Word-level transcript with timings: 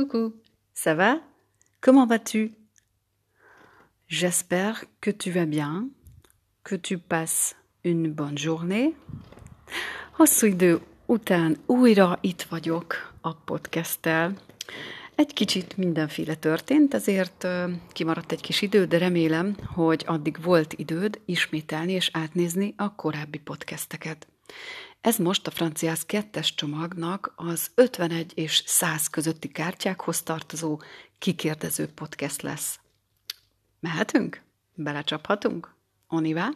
Coucou, 0.00 0.32
ça 0.72 0.94
va 0.94 1.20
Comment 1.82 2.06
vas-tu 2.06 2.52
J'espère 4.08 4.84
que 5.02 5.10
tu 5.10 5.30
vas 5.30 5.44
bien, 5.44 5.90
que 6.64 6.74
tu 6.74 6.96
passes 6.96 7.54
une 7.84 8.10
bonne 8.10 8.38
journée. 8.38 8.94
Hosszú 10.12 10.46
idő 10.46 10.80
után 11.06 11.56
újra 11.66 12.18
itt 12.20 12.42
vagyok 12.42 13.12
a 13.20 13.34
podcasttel. 13.34 14.36
Egy 15.14 15.32
kicsit 15.32 15.76
mindenféle 15.76 16.34
történt, 16.34 16.94
ezért 16.94 17.46
kimaradt 17.92 18.32
egy 18.32 18.40
kis 18.40 18.62
idő, 18.62 18.84
de 18.84 18.98
remélem, 18.98 19.56
hogy 19.74 20.04
addig 20.06 20.42
volt 20.42 20.72
időd 20.72 21.20
ismételni 21.24 21.92
és 21.92 22.10
átnézni 22.12 22.74
a 22.76 22.94
korábbi 22.94 23.38
podcasteket. 23.38 24.26
Ez 25.00 25.16
most 25.16 25.46
a 25.46 25.50
Franciász 25.50 26.04
kettes 26.04 26.54
csomagnak 26.54 27.32
az 27.36 27.70
51 27.74 28.32
és 28.34 28.62
100 28.66 29.08
közötti 29.08 29.48
kártyákhoz 29.48 30.22
tartozó 30.22 30.80
kikérdező 31.18 31.86
podcast 31.86 32.42
lesz. 32.42 32.80
Mehetünk? 33.80 34.42
Belecsaphatunk? 34.74 35.74
Onivá? 36.08 36.50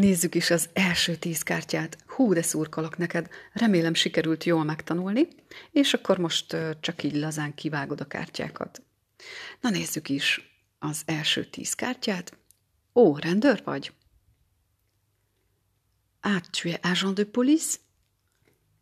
Nézzük 0.00 0.34
is 0.34 0.50
az 0.50 0.68
első 0.72 1.16
tíz 1.16 1.42
kártyát. 1.42 1.98
Hú, 2.06 2.32
de 2.32 2.42
szurkolok 2.42 2.96
neked. 2.96 3.28
Remélem 3.52 3.94
sikerült 3.94 4.44
jól 4.44 4.64
megtanulni, 4.64 5.28
és 5.70 5.94
akkor 5.94 6.18
most 6.18 6.56
csak 6.80 7.02
így 7.02 7.14
lazán 7.14 7.54
kivágod 7.54 8.00
a 8.00 8.06
kártyákat. 8.06 8.82
Na 9.60 9.70
nézzük 9.70 10.08
is 10.08 10.40
az 10.78 11.02
első 11.04 11.44
tíz 11.44 11.74
kártyát. 11.74 12.38
Ó, 12.94 13.16
rendőr 13.16 13.62
vagy? 13.64 13.92
Ah, 16.20 16.40
tu 16.40 16.68
es 16.68 16.78
agent 16.82 17.14
de 17.14 17.24
police? 17.24 17.78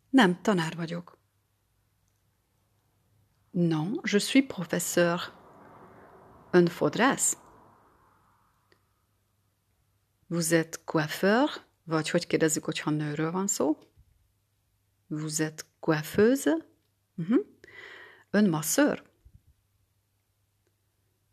Nem, 0.09 0.41
tanár 0.41 0.75
vagyok. 0.75 1.17
Non, 3.51 3.99
je 4.03 4.19
suis 4.19 4.45
professeur. 4.47 5.19
Ön 6.51 6.67
fodrász? 6.67 7.37
Vous 10.29 10.53
êtes 10.53 10.79
coiffeur, 10.85 11.49
vagy 11.83 12.09
hogy 12.09 12.27
kérdezzük, 12.27 12.63
hogyha 12.63 12.89
nőről 12.89 13.31
van 13.31 13.47
szó? 13.47 13.77
Vous 15.07 15.39
êtes 15.39 15.65
coiffeuse? 15.79 16.57
Uh-huh. 17.15 17.45
Ön 18.29 18.49
masször? 18.49 19.03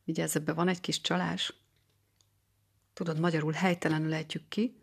Vigyázz, 0.05 0.37
ebbe 0.37 0.53
van 0.53 0.69
egy 0.69 0.81
kis 0.81 1.01
csalás. 1.01 1.55
Tudod, 2.93 3.21
magyarul 3.21 3.53
helytelenül 3.53 4.15
ejtjük 4.15 4.49
ki, 4.49 4.81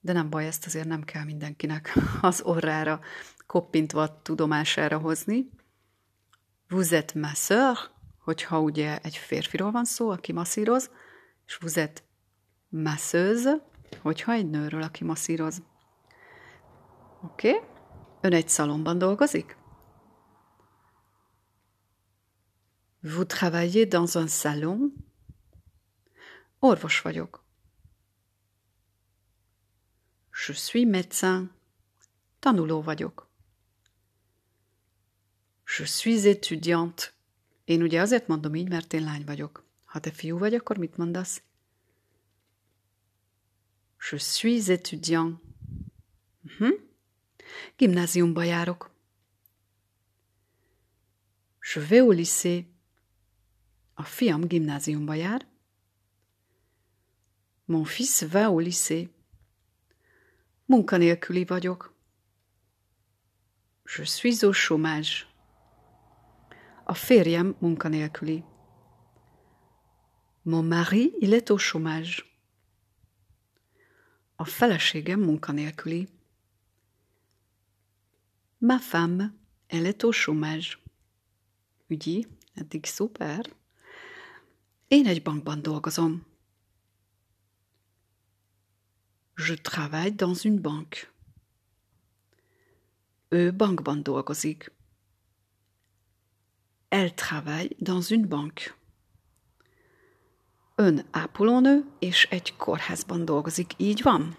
de 0.00 0.12
nem 0.12 0.30
baj, 0.30 0.46
ezt 0.46 0.66
azért 0.66 0.88
nem 0.88 1.02
kell 1.02 1.24
mindenkinek 1.24 1.92
az 2.20 2.42
orrára 2.42 3.00
koppintva 3.46 4.22
tudomására 4.22 4.98
hozni. 4.98 5.50
Vous 6.68 6.92
êtes 6.92 7.12
masseur, 7.12 7.78
hogyha 8.18 8.60
ugye 8.60 8.98
egy 8.98 9.16
férfiról 9.16 9.70
van 9.70 9.84
szó, 9.84 10.10
aki 10.10 10.32
masszíroz, 10.32 10.90
és 11.46 11.56
vous 11.56 11.76
êtes 11.76 12.02
masseuse, 12.82 13.66
hogyha 14.02 14.32
egy 14.32 14.50
nőről, 14.50 14.82
aki 14.82 15.04
masszíroz. 15.04 15.62
Oké? 17.22 17.48
Okay? 17.48 17.68
Ön 18.20 18.32
egy 18.32 18.48
szalomban 18.48 18.98
dolgozik? 18.98 19.56
Vous 23.00 23.26
travaillez 23.26 23.88
dans 23.88 24.14
un 24.14 24.28
salon? 24.28 24.92
Orvos 26.58 27.00
vagyok. 27.00 27.44
Je 30.46 30.54
suis 30.54 30.86
médecin. 30.86 31.50
Tanuló 32.38 32.82
vagyok. 32.82 33.28
Je 35.78 35.84
suis 35.84 36.24
étudiante. 36.24 37.12
Én 37.64 37.82
ugye 37.82 38.00
azért 38.00 38.26
mondom 38.26 38.54
így, 38.54 38.68
mert 38.68 38.92
én 38.92 39.02
lány 39.02 39.24
vagyok. 39.24 39.64
Ha 39.84 39.98
te 39.98 40.10
fiú 40.10 40.38
vagy, 40.38 40.54
akkor 40.54 40.76
mit 40.76 40.96
mondasz? 40.96 41.42
Je 44.06 44.16
suis 44.18 44.70
étudiant. 44.70 45.40
Járok. 48.44 48.90
Je 51.62 51.80
vais 51.80 52.02
au 52.02 52.12
lycée. 52.12 52.66
A 53.96 54.04
fiam 54.04 54.44
gimnáziumba 54.44 55.16
jár. 55.16 55.40
Mon 57.66 57.86
fils 57.86 58.24
va 58.24 58.50
au 58.50 58.60
lycée. 58.60 59.08
Munkanélküli 60.68 61.46
vagyok. 61.46 61.94
Je 63.86 64.02
suis 64.04 64.44
au 64.44 64.52
chômage. 64.52 65.26
A 66.84 66.94
férjem 66.94 67.54
munkanélküli. 67.62 68.44
Mon 70.44 70.62
mari, 70.62 71.14
il 71.22 71.32
est 71.32 71.50
au 71.50 71.56
chômage. 71.56 72.33
A 74.36 74.44
feleségem 74.44 75.20
munkanélküli. 75.20 76.08
Ma 78.58 78.78
femme, 78.78 79.34
elle 79.66 79.88
est 79.88 80.02
au 80.04 80.12
chômage. 80.12 80.78
Ügyi, 81.86 82.26
eddig 82.54 82.84
szuper. 82.84 83.56
Én 84.88 85.06
egy 85.06 85.22
bankban 85.22 85.62
dolgozom. 85.62 86.26
Je 89.36 89.54
travaille 89.54 90.14
dans 90.14 90.44
une 90.44 90.60
banque. 90.60 91.12
Ő 93.28 93.52
bankban 93.52 94.02
dolgozik. 94.02 94.72
Elle 96.88 97.14
travaille 97.14 97.76
dans 97.78 98.10
une 98.10 98.26
banque. 98.28 98.74
Ön 100.76 101.04
ápolónő 101.10 101.84
és 101.98 102.26
egy 102.30 102.56
kórházban 102.56 103.24
dolgozik, 103.24 103.72
így 103.76 104.02
van? 104.02 104.36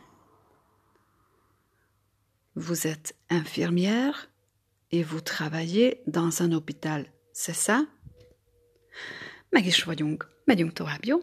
Vous 2.54 2.86
êtes 2.86 3.16
infirmière 3.30 4.16
et 4.90 5.10
vous 5.10 5.22
travaillez 5.22 5.98
dans 6.06 6.40
un 6.40 6.52
hôpital, 6.52 7.08
c'est 7.32 7.58
ça? 7.58 7.80
Meg 9.50 9.66
is 9.66 9.84
vagyunk. 9.84 10.30
Megyünk 10.44 10.74
tovább, 10.74 11.06
jó? 11.06 11.18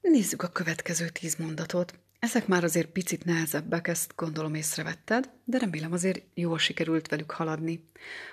Nézzük 0.00 0.42
a 0.42 0.48
következő 0.48 1.08
tíz 1.08 1.36
mondatot. 1.36 2.07
Ezek 2.18 2.46
már 2.46 2.64
azért 2.64 2.90
picit 2.90 3.24
nehezebbek, 3.24 3.88
ezt 3.88 4.12
gondolom 4.16 4.54
észrevetted, 4.54 5.30
de 5.44 5.58
remélem 5.58 5.92
azért 5.92 6.22
jól 6.34 6.58
sikerült 6.58 7.08
velük 7.08 7.30
haladni. 7.30 7.84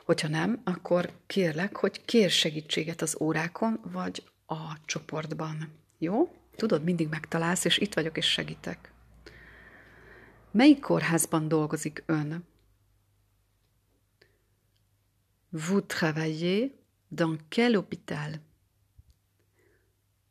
Hogyha 0.06 0.28
nem, 0.28 0.62
akkor 0.64 1.12
kérlek, 1.28 1.76
hogy 1.76 2.06
kér 2.06 2.30
segítséget 2.30 3.02
az 3.02 3.18
órákon, 3.20 3.80
vagy 3.84 4.24
a 4.46 4.86
csoportban. 4.86 5.72
Jó? 5.98 6.36
Tudod, 6.56 6.84
mindig 6.84 7.08
megtalálsz, 7.08 7.66
és 7.66 7.78
itt 7.78 7.94
vagyok, 7.94 8.18
és 8.18 8.26
segítek. 8.26 8.92
Melyik 10.52 10.80
kórházban 10.80 11.48
dolgozik 11.48 12.04
ön? 12.06 12.46
Vous 15.50 15.84
travaillez 15.88 16.72
dans 17.10 17.40
quel 17.50 17.74
hôpital? 17.74 18.32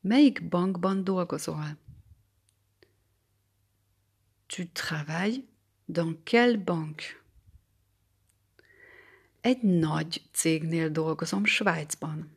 Melyik 0.00 0.48
bankban 0.48 1.04
dolgozol? 1.04 1.83
Tu 4.46 4.68
travailles 4.68 5.44
dans 5.88 6.14
quelle 6.24 6.58
banque? 6.58 7.22
Egy 9.40 9.62
nagy 9.62 10.22
cégnél 10.32 10.90
dolgozom 10.90 11.44
Svájcban. 11.44 12.30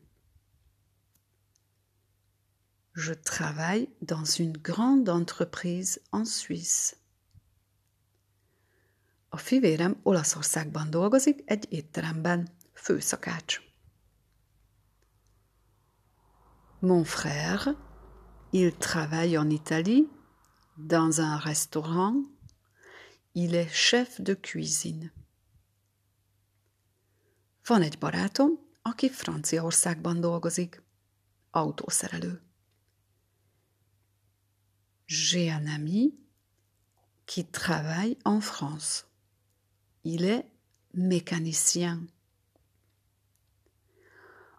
Je 2.94 3.14
travaille 3.14 3.88
dans 4.00 4.24
une 4.38 4.58
grande 4.60 5.08
entreprise 5.08 6.00
en 6.10 6.24
Suisse. 6.24 6.96
A 9.28 9.36
fivérem 9.36 10.00
Olaszországban 10.02 10.90
dolgozik 10.90 11.42
egy 11.44 11.66
étteremben, 11.68 12.48
főszakács. 12.72 13.60
Mon 16.80 17.04
frère, 17.04 17.76
il 18.50 18.72
travaille 18.72 19.38
en 19.38 19.50
Italie 19.50 20.08
dans 20.78 21.20
un 21.20 21.36
restaurant. 21.38 22.24
Il 23.34 23.54
est 23.54 23.72
chef 23.72 24.20
de 24.20 24.34
cuisine. 24.34 25.12
Van 27.64 27.82
egy 27.82 27.98
barátom, 27.98 28.58
aki 28.82 29.10
Franciaországban 29.10 30.20
dolgozik, 30.20 30.82
autószerelő. 31.50 32.40
J'ai 35.06 35.50
un 35.50 35.66
ami 35.66 36.14
qui 37.24 37.44
travaille 37.44 38.16
en 38.22 38.40
France. 38.40 39.04
Il 40.02 40.24
est 40.24 40.44
mécanicien. 40.90 42.10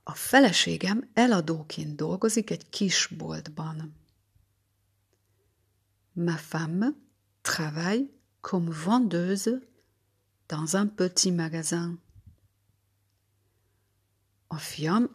A 0.03 0.13
feleségem 0.13 1.09
eladóként 1.13 1.95
dolgozik 1.95 2.49
egy 2.49 2.69
kis 2.69 3.07
boltban. 3.07 3.95
Ma 6.19 6.35
femme 6.35 6.93
travaille 7.43 8.11
comme 8.41 8.69
vendeuse 8.69 9.61
dans 10.49 10.75
un 10.75 10.85
petit 10.85 11.31
magasin. 11.31 11.97
Fiam. 14.57 15.07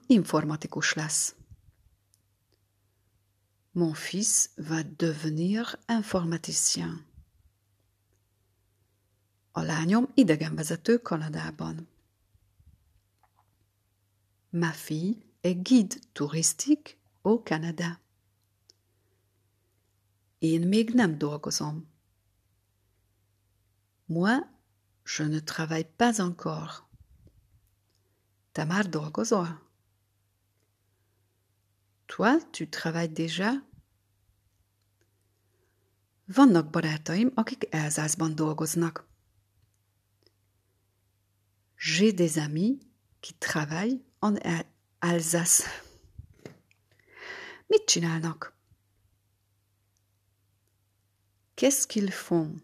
Mon 3.74 3.92
fils 3.92 4.50
va 4.56 4.82
devenir 4.82 5.76
informaticien. 5.90 7.04
A 9.52 9.62
lányom 9.62 10.08
idegenvezető 10.14 10.98
Kanadában. 11.02 11.86
Ma 14.50 14.72
fille 14.72 15.16
est 15.42 15.62
guide 15.62 15.96
touristique 16.14 16.96
au 17.22 17.42
Canada. 17.44 18.03
Én 20.44 20.68
még 20.68 20.90
nem 20.90 21.18
dolgozom. 21.18 21.88
Moi, 24.04 24.38
je 25.04 25.24
ne 25.24 25.40
travaille 25.40 25.88
pas 25.96 26.18
encore. 26.18 26.88
Te 28.52 28.64
már 28.64 28.88
dolgozol? 28.88 29.48
Toi, 32.06 32.50
tu 32.50 32.68
travailles 32.68 33.12
déjà? 33.12 33.50
Vannak 36.26 36.70
barátaim, 36.70 37.30
akik 37.34 37.66
Elzászban 37.70 38.34
dolgoznak. 38.34 39.06
J'ai 41.76 42.12
des 42.12 42.36
amis 42.38 42.78
qui 43.20 43.34
travaillent 43.38 44.04
en 44.18 44.36
Alsace. 44.98 45.64
Mit 47.66 47.84
csinálnak? 47.86 48.53
Qu'est-ce 51.56 51.86
qu'ils 51.86 52.12
font? 52.12 52.60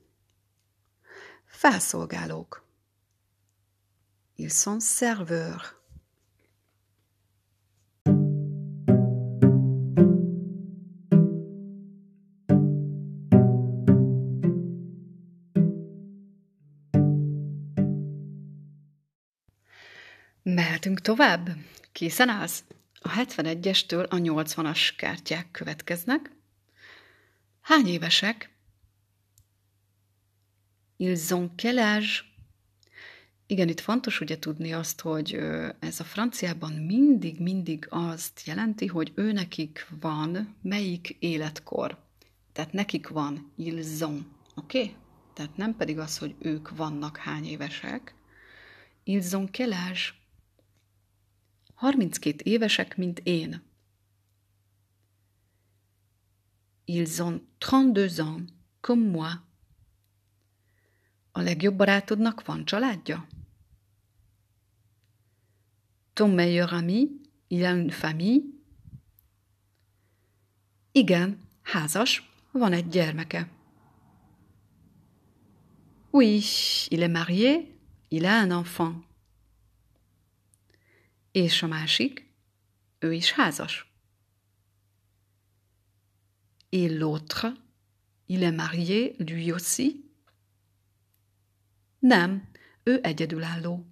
Felszolgálók. 1.47 2.65
Ils 4.37 4.53
sont 4.53 4.81
serveurs. 4.81 5.79
Mehetünk 20.43 21.01
tovább? 21.01 21.49
Készen 21.93 22.29
állsz? 22.29 22.65
A 23.01 23.09
71-estől 23.09 24.09
a 24.09 24.17
80-as 24.17 24.91
kártyák 24.97 25.51
következnek. 25.51 26.31
Hány 27.61 27.87
évesek? 27.87 28.51
Ils 31.01 31.33
ont 31.33 31.51
quel 31.57 31.79
âge? 31.79 32.25
Igen, 33.47 33.69
itt 33.69 33.81
fontos 33.81 34.21
ugye 34.21 34.39
tudni 34.39 34.73
azt, 34.73 35.01
hogy 35.01 35.35
ez 35.79 36.01
a 36.01 36.05
franciában 36.05 36.73
mindig, 36.73 37.41
mindig 37.41 37.87
azt 37.91 38.43
jelenti, 38.45 38.87
hogy 38.87 39.13
ő 39.15 39.33
nekik 39.33 39.87
van 40.01 40.57
melyik 40.63 41.17
életkor. 41.19 41.99
Tehát 42.53 42.73
nekik 42.73 43.09
van 43.09 43.53
ils 43.57 44.01
ont, 44.01 44.27
oké? 44.55 44.81
Okay? 44.81 44.95
Tehát 45.35 45.57
nem 45.57 45.77
pedig 45.77 45.99
az, 45.99 46.19
hogy 46.19 46.35
ők 46.39 46.77
vannak 46.77 47.17
hány 47.17 47.45
évesek. 47.45 48.15
Ils 49.05 49.33
ont 49.33 49.57
quel 49.57 49.73
âge? 49.73 50.01
32 51.75 52.37
évesek, 52.43 52.97
mint 52.97 53.19
én. 53.19 53.63
Ils 56.85 57.21
ont 57.21 57.43
32 57.59 58.21
ans, 58.23 58.51
comme 58.81 59.11
moi. 59.11 59.49
A 61.33 61.41
legjobb 61.41 61.77
barátodnak 61.77 62.45
van 62.45 62.65
családja? 62.65 63.27
Ton 66.13 66.31
meilleur 66.31 66.73
ami, 66.73 67.09
il 67.49 67.65
a 67.65 67.73
une 67.73 67.93
famille? 67.93 68.43
Igen, 70.93 71.49
házas, 71.63 72.31
van 72.53 72.73
egy 72.73 72.89
gyermeke. 72.89 73.49
Oui, 76.11 76.43
il 76.89 77.03
est 77.03 77.13
marié, 77.13 77.79
il 78.09 78.25
a 78.25 78.43
un 78.43 78.51
enfant. 78.51 79.05
És 81.33 81.63
a 81.63 81.67
másik, 81.67 82.35
ő 82.99 83.13
is 83.13 83.33
házas. 83.33 83.93
Et 86.69 86.91
l'autre, 86.91 87.53
il 88.27 88.43
est 88.43 88.57
marié, 88.57 89.15
lui 89.19 89.51
aussi? 89.53 90.10
Nem, 92.01 92.49
ő 92.83 93.01
egyedülálló. 93.03 93.87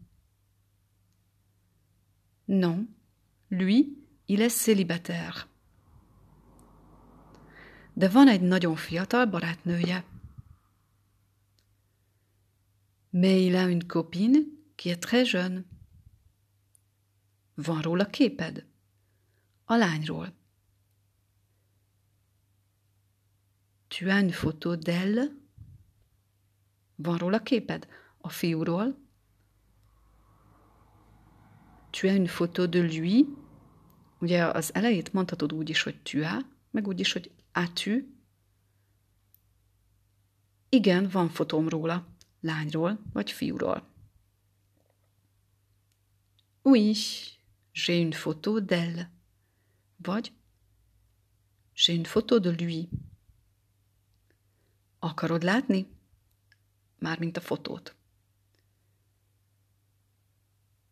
Non, 2.45 2.97
lui, 3.49 4.07
il 4.27 4.43
est 4.43 4.57
célibataire. 4.57 5.47
De 7.93 8.09
van 8.09 8.29
egy 8.29 8.41
nagyon 8.41 8.77
fiatal 8.77 9.27
barátnője. 9.27 10.05
Mais 13.11 13.41
il 13.47 13.57
a 13.57 13.69
une 13.69 13.87
copine 13.87 14.39
qui 14.77 14.91
est 14.91 15.01
très 15.01 15.33
jeune. 15.33 15.65
Van 17.55 17.83
róla 17.83 18.07
képed? 18.07 18.67
A 19.65 19.75
lányról. 19.75 20.37
Tu 23.89 24.09
as 24.09 24.23
une 24.23 24.33
photo 24.33 24.77
d'elle? 24.77 25.48
Van 27.01 27.19
róla 27.19 27.43
képed? 27.43 27.89
A 28.19 28.29
fiúról? 28.29 28.99
Tu 31.91 32.09
as 32.09 32.17
une 32.17 32.29
photo 32.29 32.67
de 32.67 32.79
lui? 32.79 33.27
Ugye 34.21 34.45
az 34.45 34.75
elejét 34.75 35.13
mondhatod 35.13 35.53
úgy 35.53 35.69
is, 35.69 35.83
hogy 35.83 36.03
tu 36.03 36.23
as, 36.23 36.45
meg 36.71 36.87
úgy 36.87 37.01
is, 37.01 37.13
hogy 37.13 37.31
as-tu. 37.53 37.91
Igen, 40.69 41.09
van 41.09 41.29
fotóm 41.29 41.69
róla, 41.69 42.07
lányról 42.41 43.01
vagy 43.13 43.31
fiúról. 43.31 43.89
Oui, 46.63 46.95
J'ai 47.73 48.01
une 48.01 48.17
photo 48.17 48.61
d'elle. 48.61 49.11
Vagy 49.97 50.33
J'ai 51.75 51.95
une 51.95 52.09
photo 52.09 52.39
de 52.39 52.51
lui. 52.51 52.89
Akarod 54.99 55.43
látni? 55.43 55.98
Mármint 56.99 57.37
a 57.37 57.41
fotót. 57.41 57.97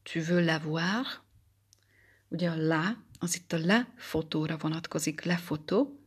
Tu 0.02 0.20
veux 0.20 0.44
la 0.44 0.58
voir? 0.58 1.06
Ugye 2.28 2.50
a 2.50 2.56
la, 2.56 3.04
az 3.18 3.36
itt 3.36 3.52
a 3.52 3.58
la 3.58 3.86
fotóra 3.96 4.56
vonatkozik, 4.56 5.22
le 5.22 5.36
fotó. 5.36 6.00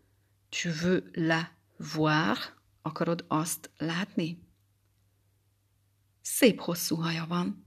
Tu 0.50 0.70
veux 0.70 1.04
la 1.14 1.52
voir? 1.78 2.38
Akarod 2.82 3.26
azt 3.28 3.70
látni? 3.78 4.48
Szép 6.22 6.60
hosszú 6.60 6.96
haja 6.96 7.26
van. 7.28 7.66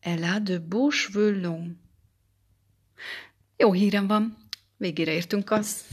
Elle 0.00 0.32
a 0.32 0.38
de 0.38 0.58
beaux 0.58 0.94
cheveux 0.94 1.42
longs. 1.42 1.76
Jó 3.56 3.72
hírem 3.72 4.06
van, 4.06 4.36
végére 4.76 5.12
értünk 5.12 5.50
az 5.50 5.84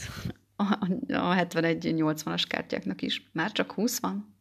a, 0.57 0.63
a 1.07 1.35
71-80-as 1.35 2.43
kártyáknak 2.47 3.01
is. 3.01 3.29
Már 3.31 3.51
csak 3.51 3.71
20 3.71 3.99
van. 3.99 4.35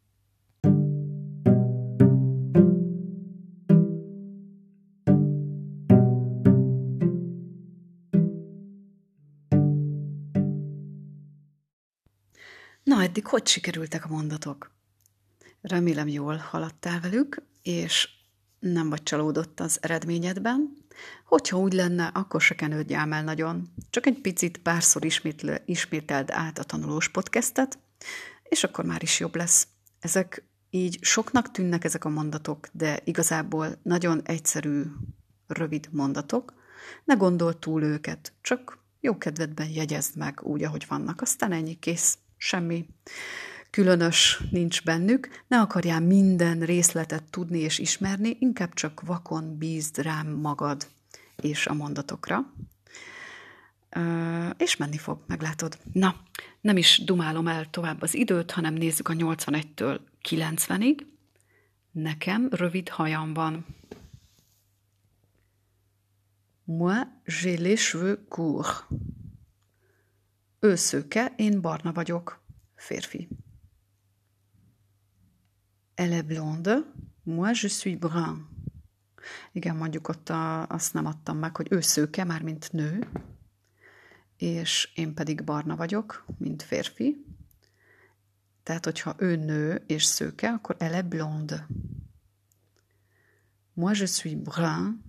Na, 12.83 13.03
eddig 13.03 13.27
hogy 13.27 13.47
sikerültek 13.47 14.05
a 14.05 14.09
mondatok? 14.09 14.75
Remélem 15.61 16.09
jól 16.09 16.37
haladtál 16.37 17.01
velük, 17.01 17.43
és 17.63 18.09
nem 18.59 18.89
vagy 18.89 19.03
csalódott 19.03 19.61
az 19.61 19.79
eredményedben. 19.83 20.77
Hogyha 21.25 21.59
úgy 21.59 21.73
lenne, 21.73 22.07
akkor 22.07 22.41
se 22.41 22.55
kenődj 22.55 22.95
el 22.95 23.23
nagyon. 23.23 23.73
Csak 23.91 24.07
egy 24.07 24.21
picit 24.21 24.59
párszor 24.59 25.05
ismétle, 25.05 25.63
ismételd 25.65 26.31
át 26.31 26.59
a 26.59 26.65
tanulós 26.65 27.09
podcastet, 27.09 27.79
és 28.43 28.65
akkor 28.65 28.85
már 28.85 29.03
is 29.03 29.21
jobb 29.21 29.37
lesz. 29.37 29.67
Ezek 30.01 30.43
így 30.71 30.99
soknak 31.01 31.51
tűnnek 31.51 31.85
ezek 31.85 32.05
a 32.05 32.09
mondatok, 32.09 32.69
de 32.73 33.01
igazából 33.05 33.79
nagyon 33.83 34.21
egyszerű, 34.25 34.83
rövid 35.47 35.89
mondatok. 35.91 36.55
Ne 37.05 37.15
gondol 37.15 37.59
túl 37.59 37.83
őket, 37.83 38.33
csak 38.41 38.79
jó 39.01 39.19
kedvedben 39.19 39.69
jegyezd 39.69 40.17
meg 40.17 40.41
úgy, 40.43 40.63
ahogy 40.63 40.85
vannak. 40.89 41.21
Aztán 41.21 41.53
ennyi 41.53 41.75
kész, 41.75 42.19
semmi 42.37 42.87
különös 43.77 44.41
nincs 44.51 44.85
bennük, 44.85 45.29
ne 45.47 45.61
akarjál 45.61 46.01
minden 46.01 46.61
részletet 46.61 47.23
tudni 47.23 47.59
és 47.59 47.79
ismerni, 47.79 48.37
inkább 48.41 48.75
csak 48.75 49.01
vakon 49.01 49.59
bízd 49.59 49.99
rám 49.99 50.29
magad 50.29 50.87
és 51.37 51.67
a 51.67 51.75
mondatokra. 51.75 52.53
És 54.57 54.77
menni 54.77 54.97
fog, 54.97 55.25
meglátod. 55.27 55.79
Na, 55.93 56.17
nem 56.61 56.77
is 56.77 57.03
dumálom 57.05 57.49
el 57.49 57.71
tovább 57.71 58.03
az 58.03 58.15
időt, 58.15 58.51
hanem 58.51 58.75
nézzük 58.75 59.09
a 59.09 59.13
81-től 59.13 60.01
90-ig. 60.29 61.07
Nekem 61.91 62.49
rövid 62.51 62.89
hajam 62.89 63.35
van. 63.35 63.67
Moi, 66.65 67.01
j'ai 67.25 67.57
les 67.57 67.89
cheveux 67.89 68.19
courts. 68.29 68.85
Ő 70.61 70.75
én 71.37 71.61
barna 71.61 71.93
vagyok. 71.93 72.41
Férfi. 72.75 73.29
Elle 75.97 76.17
est 76.17 76.27
blonde, 76.27 76.85
moi 77.23 77.53
je 77.55 77.69
suis 77.69 77.97
brun. 77.97 78.49
Igen, 79.53 79.77
mondjuk 79.77 80.09
ott 80.09 80.29
a, 80.29 80.67
azt 80.67 80.95
nem 80.95 81.07
adtam 81.07 81.39
meg, 81.39 81.57
hogy 81.57 81.67
ő 81.71 81.81
szőke, 81.81 82.25
már 82.25 82.43
mint 82.43 82.73
nő, 82.73 83.09
és 84.37 84.93
én 84.95 85.15
pedig 85.15 85.45
barna 85.45 85.77
vagyok, 85.77 86.25
mint 86.39 86.63
férfi. 86.63 87.25
Tehát, 88.63 88.85
hogyha 88.85 89.15
ő 89.19 89.37
nő 89.37 89.85
és 89.87 90.05
szőke, 90.05 90.49
akkor 90.51 90.77
elle 90.79 91.03
blonde. 91.03 91.67
Moi 93.73 93.95
je 93.99 94.07
suis 94.07 94.35
brun, 94.35 95.03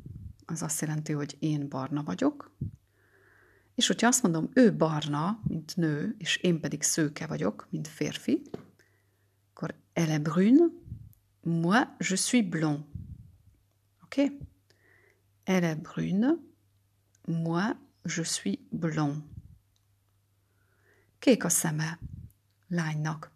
az 0.46 0.62
azt 0.62 0.82
jelenti, 0.82 1.14
hogy 1.14 1.36
én 1.40 1.70
barna 1.70 2.04
vagyok. 2.04 2.56
És 3.76 3.88
hogyha 3.88 4.08
azt 4.08 4.24
mondom, 4.24 4.50
ő 4.54 4.76
barna, 4.76 5.40
mint 5.48 5.76
nő, 5.76 6.16
és 6.18 6.38
én 6.38 6.60
pedig 6.60 6.84
szőke 6.84 7.28
vagyok, 7.28 7.68
mint 7.70 7.88
férfi, 7.88 8.42
akkor 9.54 9.76
elle 9.94 10.12
est 10.14 10.22
brune, 10.22 10.64
moi 11.48 11.96
je 12.00 12.16
suis 12.16 12.44
blond. 12.44 12.86
Ok? 14.04 14.20
Elle 15.46 15.64
est 15.64 15.82
brune, 15.82 16.40
moi 17.28 17.78
je 18.06 18.24
suis 18.24 18.60
blond. 18.70 19.24
Kék 21.20 21.44
a 21.44 21.50
szeme 21.50 22.00
lánynak. 22.68 23.32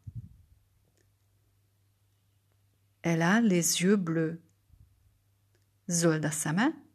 Elle 3.01 3.21
a 3.21 3.39
les 3.39 3.81
yeux 3.81 4.03
bleus. 4.03 4.39
Zöld 5.87 6.23
a 6.23 6.31
szeme. 6.31 6.85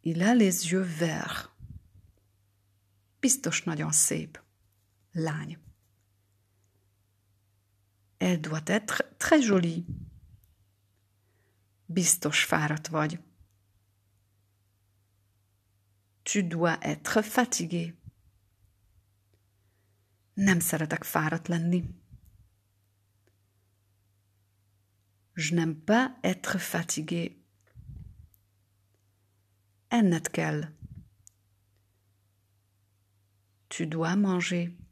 Il 0.00 0.22
a 0.22 0.34
les 0.34 0.70
yeux 0.70 0.98
verts. 0.98 1.50
Biztos 3.20 3.62
nagyon 3.62 3.92
szép. 3.92 4.42
Lány. 5.12 5.67
Elle 8.18 8.40
doit 8.40 8.66
être 8.66 9.02
très 9.18 9.40
jolie. 9.40 9.86
Biztos 11.86 12.44
fáradt 12.44 12.88
vagy. 12.88 13.18
Tu 16.22 16.42
dois 16.42 16.78
être 16.80 17.22
fatigué. 17.22 17.94
Nem 20.34 20.60
szeretek 20.60 21.04
fáradt 21.04 21.48
lenni. 21.48 21.84
Je 25.34 25.54
n'aime 25.54 25.76
pas 25.84 26.18
être 26.22 26.58
fatigué. 26.58 27.44
Enned 29.88 30.30
kell. 30.30 30.76
Tu 33.68 33.86
dois 33.86 34.16
manger. 34.16 34.87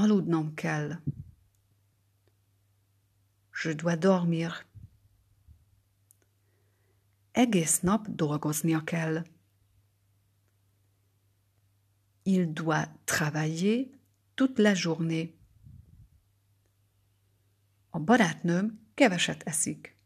Aludnom 0.00 0.54
kell. 0.54 1.02
Je 3.62 3.74
dois 3.74 3.98
dormir. 3.98 4.66
Egész 7.32 7.80
nap 7.80 8.06
dolgoznia 8.08 8.84
kell. 8.84 9.26
Il 12.22 12.52
doit 12.52 12.88
travailler 13.04 13.90
toute 14.34 14.62
la 14.62 14.74
journée. 14.74 15.34
A 17.90 17.98
barátnőm 17.98 18.80
keveset 18.94 19.42
eszik. 19.42 19.96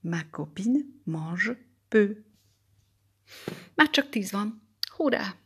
Ma 0.00 0.30
copine 0.30 0.80
mange 1.04 1.56
peu. 1.88 2.24
Már 3.74 3.90
csak 3.90 4.08
tíz 4.08 4.30
van. 4.30 4.62
Hurrá! 4.96 5.43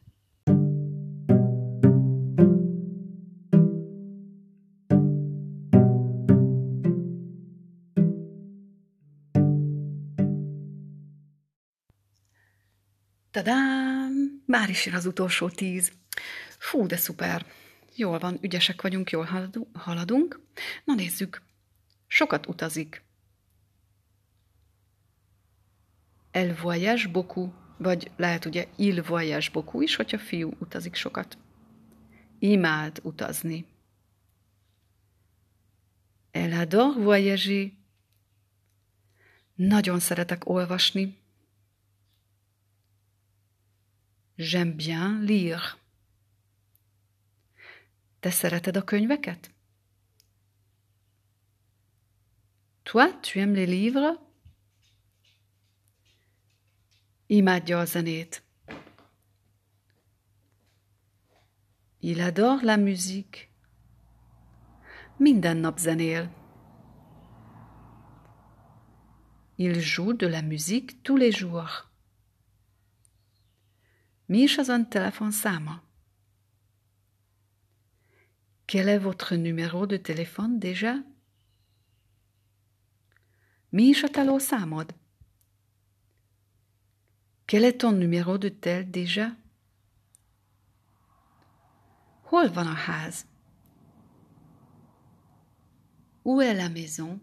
Tadám! 13.38 14.42
Már 14.47 14.68
is 14.68 14.87
jön 14.87 14.95
az 14.95 15.07
utolsó 15.07 15.49
tíz. 15.49 15.92
Fú, 16.59 16.87
de 16.87 16.97
szuper! 16.97 17.47
Jól 17.97 18.18
van, 18.18 18.38
ügyesek 18.40 18.83
vagyunk, 18.83 19.11
jól 19.11 19.50
haladunk. 19.73 20.40
Na 20.85 20.95
nézzük. 20.95 21.42
Sokat 22.07 22.47
utazik. 22.47 23.02
Elle 26.30 26.54
voyage 26.54 27.09
beaucoup, 27.09 27.54
vagy 27.76 28.11
lehet 28.16 28.45
ugye 28.45 28.66
il 28.76 29.02
voyage 29.02 29.49
beaucoup 29.52 29.83
is, 29.83 29.97
hogyha 29.97 30.18
fiú 30.18 30.52
utazik 30.59 30.95
sokat. 30.95 31.38
Imád 32.38 33.00
utazni. 33.02 33.66
Elle 36.30 36.59
adore 36.59 37.00
voyager. 37.00 37.71
Nagyon 39.54 39.99
szeretek 39.99 40.49
olvasni. 40.49 41.17
J'aime 44.38 44.73
bien 44.73 45.21
lire. 45.21 45.78
Te 48.21 48.30
szereted 48.30 48.76
a 48.76 48.83
könyveket? 48.83 49.50
Toi, 52.85 53.12
tu 53.21 53.40
aimes 53.40 53.54
les 53.54 53.66
livres? 53.66 54.16
Il 57.28 57.49
adore 62.21 62.62
la 62.62 62.76
musique. 62.76 63.50
Minden. 65.18 65.75
Il 69.59 69.80
joue 69.80 70.12
de 70.12 70.28
la 70.28 70.42
musique 70.42 71.02
tous 71.02 71.16
les 71.16 71.33
jours. 71.33 71.88
Mi 74.28 74.38
is 74.38 74.58
az 74.58 74.68
ön 74.68 74.88
telefonszáma? 74.88 75.82
Quel 78.64 78.88
est 78.88 79.02
votre 79.02 79.37
numéro 79.37 79.87
de 79.87 79.99
téléphone 79.99 80.58
déjà? 80.58 80.92
Mi 83.68 83.82
is 83.82 84.02
a 84.02 84.08
telószámod? 84.08 84.94
Quel 87.44 87.64
est 87.64 87.78
ton 87.78 87.99
numéro 87.99 88.37
de 88.37 88.49
tel 88.49 88.90
déjà? 88.90 89.37
Hol 92.23 92.49
van 92.52 92.66
a 92.66 92.75
ház? 92.75 93.26
Où 96.23 96.40
est 96.42 96.56
la 96.56 96.68
maison? 96.68 97.20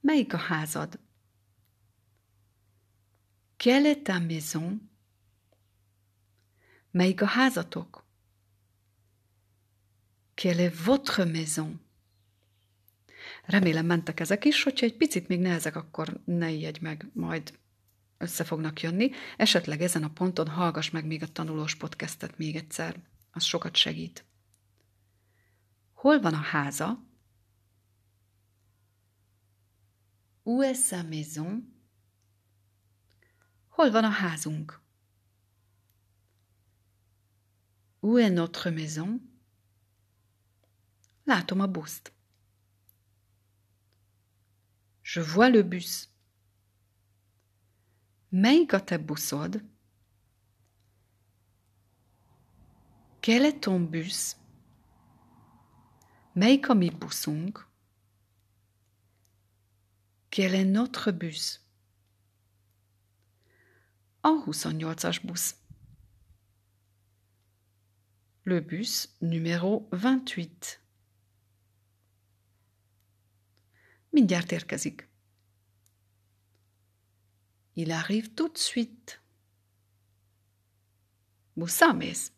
Melyik 0.00 0.32
a 0.32 0.38
házad? 0.38 1.05
Quelle 3.56 3.88
est 3.88 4.02
ta 4.02 4.18
maison? 4.18 4.80
Melyik 6.90 7.22
a 7.22 7.26
házatok? 7.26 8.04
Quelle 10.34 10.62
est 10.62 10.84
votre 10.84 11.24
maison? 11.24 11.80
Remélem 13.44 13.86
mentek 13.86 14.20
ezek 14.20 14.44
is, 14.44 14.62
hogyha 14.62 14.86
egy 14.86 14.96
picit 14.96 15.28
még 15.28 15.40
nehezek, 15.40 15.76
akkor 15.76 16.20
ne 16.24 16.50
ijedj 16.50 16.78
meg, 16.80 17.10
majd 17.12 17.58
össze 18.18 18.44
fognak 18.44 18.80
jönni. 18.80 19.10
Esetleg 19.36 19.82
ezen 19.82 20.04
a 20.04 20.10
ponton 20.10 20.48
hallgass 20.48 20.90
meg 20.90 21.06
még 21.06 21.22
a 21.22 21.32
tanulós 21.32 21.74
podcastet 21.74 22.38
még 22.38 22.56
egyszer. 22.56 22.96
Az 23.30 23.42
sokat 23.42 23.76
segít. 23.76 24.24
Hol 25.92 26.20
van 26.20 26.34
a 26.34 26.40
háza? 26.40 27.04
Où 30.42 30.62
est 30.62 30.86
sa 30.86 31.02
maison? 31.02 31.75
Où 38.02 38.18
est 38.18 38.30
notre 38.30 38.70
maison? 38.70 39.20
Látom 41.26 41.60
a 41.60 41.66
buszt. 41.66 42.12
Je 45.02 45.20
vois 45.20 45.50
le 45.50 45.62
bus. 45.62 46.08
Melyik 48.32 48.72
a 48.74 48.80
te 48.80 48.96
buszod? 48.96 49.62
Quel 53.20 53.44
est 53.44 53.60
ton 53.60 53.80
bus? 53.80 54.36
Melyik 56.34 56.70
a 56.70 56.74
mi 56.74 56.90
buszunk? 56.90 57.58
Quel 60.30 60.54
est 60.54 60.64
notre 60.64 61.12
bus? 61.12 61.65
A 64.26 64.42
28-as 64.44 65.20
busz. 65.22 65.54
Le 68.42 68.60
bus 68.60 69.08
numéro 69.18 69.88
28. 69.90 70.80
Mindjárt 74.10 74.52
érkezik. 74.52 75.08
Il 77.72 77.90
arrive 77.90 78.28
tout 78.34 78.52
de 78.52 78.58
suite. 78.58 79.20
Bussamész. 81.52 82.32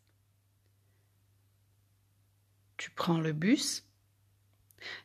Tu 2.76 2.90
prends 2.94 3.22
le 3.22 3.32
bus. 3.32 3.82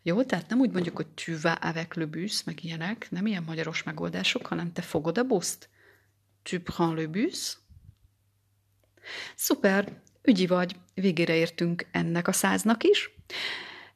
Jó, 0.01 0.23
tehát 0.23 0.49
nem 0.49 0.59
úgy 0.59 0.71
mondjuk, 0.71 0.95
hogy 0.95 1.07
tu 1.07 1.37
vas 1.41 1.57
avec 1.59 1.93
le 1.93 2.05
bus, 2.05 2.43
meg 2.43 2.63
ilyenek, 2.63 3.11
nem 3.11 3.25
ilyen 3.25 3.43
magyaros 3.43 3.83
megoldások, 3.83 4.45
hanem 4.45 4.71
te 4.73 4.81
fogod 4.81 5.17
a 5.17 5.23
buszt. 5.23 5.71
Tu 6.43 6.59
prends 6.59 6.95
le 6.95 7.07
bus. 7.07 7.57
Szuper, 9.35 10.01
ügyi 10.21 10.47
vagy, 10.47 10.75
végére 10.93 11.35
értünk 11.35 11.87
ennek 11.91 12.27
a 12.27 12.31
száznak 12.31 12.83
is. 12.83 13.09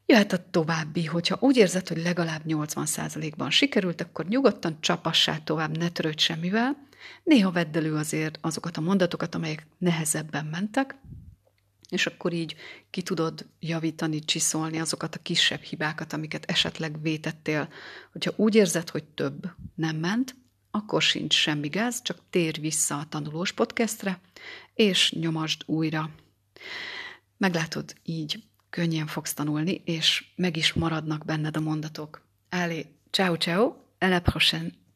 Jöhet 0.06 0.32
a 0.32 0.50
további, 0.50 1.04
hogyha 1.04 1.36
úgy 1.40 1.56
érzed, 1.56 1.88
hogy 1.88 2.02
legalább 2.02 2.42
80%-ban 2.46 3.50
sikerült, 3.50 4.00
akkor 4.00 4.26
nyugodtan 4.26 4.80
csapassá 4.80 5.38
tovább, 5.38 5.76
ne 5.76 5.88
törődj 5.88 6.22
semmivel. 6.22 6.86
Néha 7.22 7.50
vedd 7.50 7.76
elő 7.76 7.94
azért 7.94 8.38
azokat 8.40 8.76
a 8.76 8.80
mondatokat, 8.80 9.34
amelyek 9.34 9.66
nehezebben 9.78 10.46
mentek, 10.46 10.96
és 11.88 12.06
akkor 12.06 12.32
így 12.32 12.56
ki 12.90 13.02
tudod 13.02 13.46
javítani, 13.60 14.18
csiszolni 14.18 14.80
azokat 14.80 15.14
a 15.14 15.22
kisebb 15.22 15.60
hibákat, 15.60 16.12
amiket 16.12 16.44
esetleg 16.50 17.02
vétettél. 17.02 17.68
Hogyha 18.12 18.32
úgy 18.36 18.54
érzed, 18.54 18.90
hogy 18.90 19.04
több 19.04 19.50
nem 19.74 19.96
ment, 19.96 20.34
akkor 20.70 21.02
sincs 21.02 21.34
semmi 21.34 21.68
gáz, 21.68 22.02
csak 22.02 22.18
tér 22.30 22.60
vissza 22.60 22.98
a 22.98 23.06
tanulós 23.08 23.52
podcastre, 23.52 24.20
és 24.74 25.12
nyomasd 25.12 25.62
újra. 25.66 26.10
Meglátod, 27.36 27.94
így 28.02 28.42
könnyen 28.70 29.06
fogsz 29.06 29.34
tanulni, 29.34 29.82
és 29.84 30.24
meg 30.36 30.56
is 30.56 30.72
maradnak 30.72 31.24
benned 31.24 31.56
a 31.56 31.60
mondatok. 31.60 32.22
Allez, 32.48 32.86
ciao 33.10 33.36
ciao, 33.36 33.76
à 33.98 34.08
la 34.08 34.20
prochaine! 34.20 34.87